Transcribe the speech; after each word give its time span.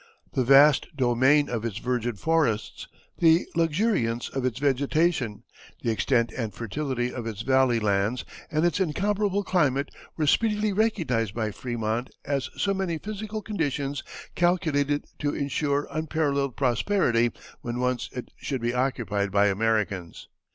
The 0.33 0.43
vast 0.43 0.87
domain 0.97 1.47
of 1.47 1.63
its 1.63 1.77
virgin 1.77 2.15
forests, 2.15 2.87
the 3.19 3.45
luxuriance 3.55 4.29
of 4.29 4.45
its 4.45 4.57
vegetation, 4.57 5.43
the 5.83 5.91
extent 5.91 6.31
and 6.35 6.51
fertility 6.51 7.13
of 7.13 7.27
its 7.27 7.43
valley 7.43 7.79
lands, 7.79 8.25
and 8.49 8.65
its 8.65 8.79
incomparable 8.79 9.43
climate 9.43 9.89
were 10.17 10.25
speedily 10.25 10.73
recognized 10.73 11.35
by 11.35 11.49
Frémont 11.49 12.07
as 12.25 12.49
so 12.57 12.73
many 12.73 12.97
physical 12.97 13.43
conditions 13.43 14.01
calculated 14.33 15.05
to 15.19 15.35
insure 15.35 15.87
unparalleled 15.91 16.55
prosperity 16.55 17.31
when 17.61 17.79
once 17.79 18.09
it 18.11 18.29
should 18.37 18.61
be 18.61 18.73
occupied 18.73 19.29
by 19.29 19.49
Americans. 19.49 20.29